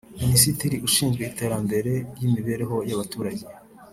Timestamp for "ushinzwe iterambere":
0.87-1.91